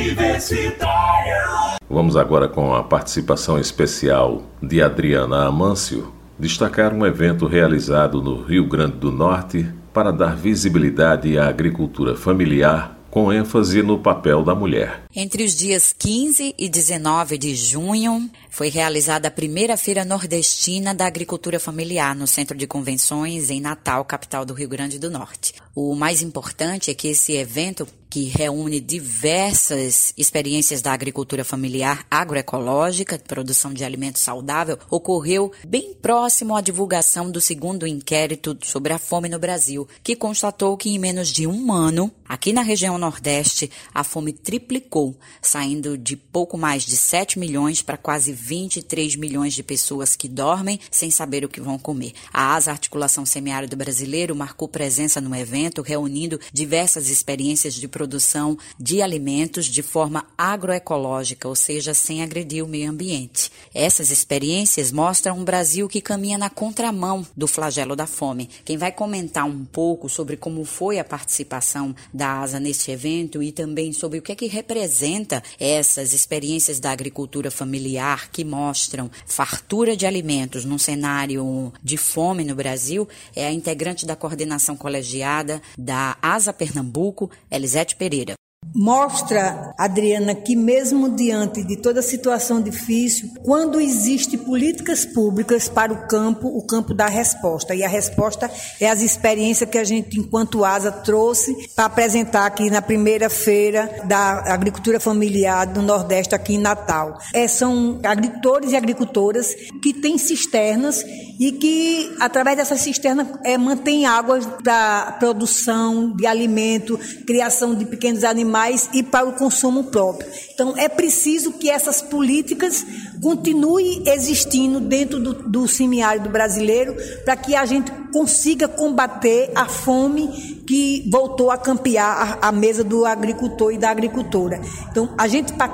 [0.00, 1.76] Universitária.
[1.88, 8.66] Vamos agora com a participação especial de Adriana Amâncio destacar um evento realizado no Rio
[8.66, 15.02] Grande do Norte para dar visibilidade à agricultura familiar com ênfase no papel da mulher.
[15.14, 21.06] Entre os dias 15 e 19 de junho, foi realizada a primeira Feira Nordestina da
[21.06, 25.54] Agricultura Familiar no Centro de Convenções em Natal, capital do Rio Grande do Norte.
[25.74, 33.16] O mais importante é que esse evento que reúne diversas experiências da agricultura familiar agroecológica,
[33.18, 39.28] produção de alimento saudável, ocorreu bem próximo à divulgação do segundo inquérito sobre a fome
[39.28, 44.02] no Brasil, que constatou que em menos de um ano, aqui na região Nordeste, a
[44.02, 50.16] fome triplicou, saindo de pouco mais de 7 milhões para quase 23 milhões de pessoas
[50.16, 52.12] que dormem sem saber o que vão comer.
[52.32, 59.02] A ASA Articulação Semiárido Brasileiro marcou presença no evento, reunindo diversas experiências de produção de
[59.02, 63.52] alimentos de forma agroecológica, ou seja, sem agredir o meio ambiente.
[63.74, 68.48] Essas experiências mostram um Brasil que caminha na contramão do flagelo da fome.
[68.64, 73.52] Quem vai comentar um pouco sobre como foi a participação da ASA neste evento e
[73.52, 79.94] também sobre o que é que representa essas experiências da agricultura familiar que mostram fartura
[79.94, 86.16] de alimentos num cenário de fome no Brasil é a integrante da coordenação colegiada da
[86.22, 88.34] ASA Pernambuco, Elisete Pereira.
[88.74, 96.06] Mostra, Adriana, que mesmo diante de toda situação difícil, quando existe políticas públicas para o
[96.06, 97.74] campo, o campo dá resposta.
[97.74, 102.70] E a resposta é as experiências que a gente, enquanto ASA, trouxe para apresentar aqui
[102.70, 107.18] na primeira feira da agricultura familiar do Nordeste, aqui em Natal.
[107.34, 111.02] É, são agricultores e agricultoras que têm cisternas
[111.40, 118.22] e que, através dessas cisternas, é, mantêm água para produção de alimento, criação de pequenos
[118.22, 120.28] animais animais e para o consumo próprio.
[120.52, 122.84] Então, é preciso que essas políticas
[123.20, 130.59] continuem existindo dentro do, do semiárido brasileiro para que a gente consiga combater a fome
[130.70, 134.60] que voltou a campear a, a, mesa do agricultor e da agricultora.
[134.88, 135.68] Então, a gente, para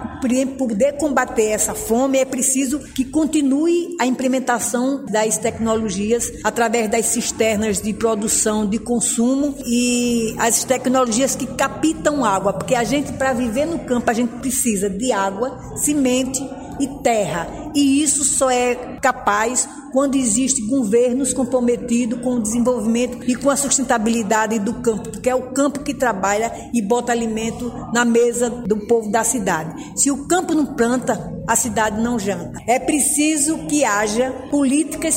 [0.57, 7.83] poder combater essa fome, é preciso que continue a implementação das tecnologias através das cisternas
[7.83, 13.67] de produção, de consumo e as tecnologias que captam água, porque a gente, para viver
[13.67, 16.43] no campo, a gente precisa de água, semente
[16.81, 17.71] e terra.
[17.75, 23.57] E isso só é capaz quando existe governos comprometidos com o desenvolvimento e com a
[23.57, 28.77] sustentabilidade do campo, porque é o campo que trabalha e bota alimento na mesa do
[28.87, 29.75] povo da cidade.
[29.99, 32.61] Se o campo não planta, a cidade não janta.
[32.67, 35.15] É preciso que haja políticas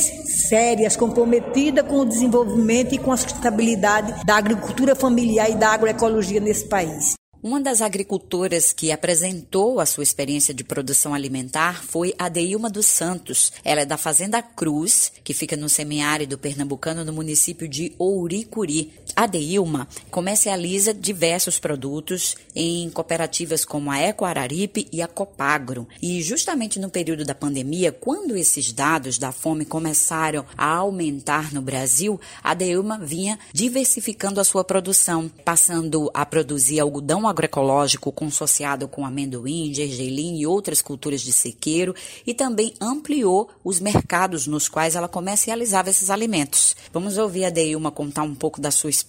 [0.47, 6.39] sérias, comprometidas com o desenvolvimento e com a sustentabilidade da agricultura familiar e da agroecologia
[6.39, 7.18] nesse país.
[7.41, 12.85] Uma das agricultoras que apresentou a sua experiência de produção alimentar foi a Deilma dos
[12.85, 13.53] Santos.
[13.63, 18.91] Ela é da Fazenda Cruz, que fica no semiárido pernambucano no município de Ouricuri.
[19.19, 25.85] A Deilma comercializa diversos produtos em cooperativas como a Eco Araripe e a Copagro.
[26.01, 31.61] E justamente no período da pandemia, quando esses dados da fome começaram a aumentar no
[31.61, 39.05] Brasil, a Deilma vinha diversificando a sua produção, passando a produzir algodão agroecológico consociado com
[39.05, 41.93] amendoim, gergelim e outras culturas de sequeiro
[42.25, 46.73] e também ampliou os mercados nos quais ela comercializava esses alimentos.
[46.93, 49.08] Vamos ouvir a Deilma contar um pouco da sua experiência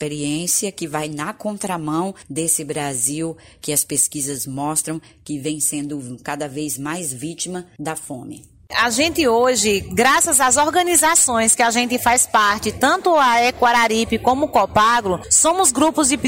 [0.73, 6.79] que vai na contramão desse Brasil que as pesquisas mostram que vem sendo cada vez
[6.79, 8.45] mais vítima da fome.
[8.77, 14.47] A gente hoje, graças às organizações que a gente faz parte, tanto a Equararipe como
[14.47, 16.19] o Copagro, somos grupos de,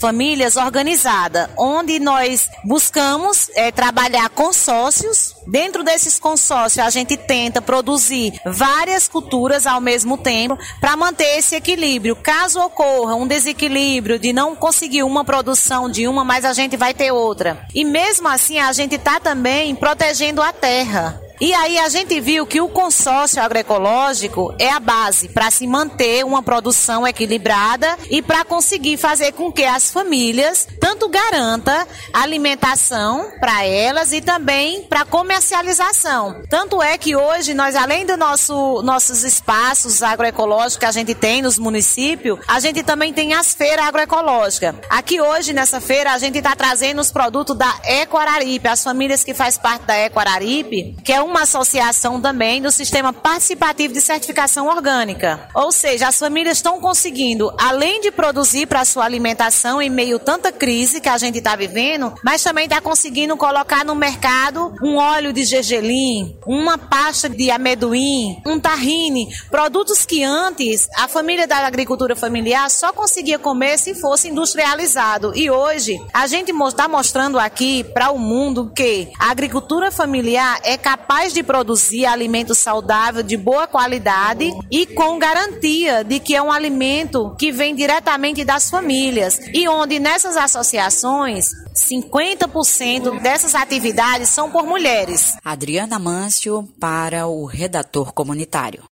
[0.00, 5.34] famílias organizadas, onde nós buscamos é, trabalhar consórcios.
[5.46, 11.54] Dentro desses consórcios, a gente tenta produzir várias culturas ao mesmo tempo para manter esse
[11.54, 12.16] equilíbrio.
[12.16, 16.94] Caso ocorra um desequilíbrio de não conseguir uma produção de uma, mas a gente vai
[16.94, 17.66] ter outra.
[17.74, 21.23] E mesmo assim, a gente está também protegendo a terra.
[21.44, 26.24] E aí a gente viu que o consórcio agroecológico é a base para se manter
[26.24, 33.62] uma produção equilibrada e para conseguir fazer com que as famílias tanto garanta alimentação para
[33.62, 36.40] elas e também para comercialização.
[36.48, 41.42] Tanto é que hoje nós além do nosso nossos espaços agroecológicos que a gente tem
[41.42, 44.76] nos municípios, a gente também tem as feiras agroecológicas.
[44.88, 49.22] Aqui hoje nessa feira a gente está trazendo os produtos da Eco Araripe, as famílias
[49.22, 53.92] que faz parte da Eco Araripe, que é um uma associação também do sistema participativo
[53.92, 55.48] de certificação orgânica.
[55.52, 60.20] Ou seja, as famílias estão conseguindo, além de produzir para sua alimentação em meio a
[60.20, 64.96] tanta crise que a gente está vivendo, mas também está conseguindo colocar no mercado um
[64.96, 71.66] óleo de gergelim, uma pasta de amendoim, um tahine, produtos que antes a família da
[71.66, 75.32] agricultura familiar só conseguia comer se fosse industrializado.
[75.34, 80.76] E hoje a gente está mostrando aqui para o mundo que a agricultura familiar é
[81.14, 86.50] capaz de produzir alimento saudável de boa qualidade e com garantia de que é um
[86.50, 94.64] alimento que vem diretamente das famílias e onde nessas associações 50% dessas atividades são por
[94.64, 95.34] mulheres.
[95.44, 98.84] Adriana Mâncio para o redator comunitário.